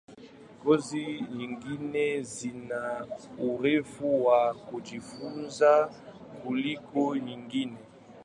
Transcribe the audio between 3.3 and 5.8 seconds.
urefu wa kujifunza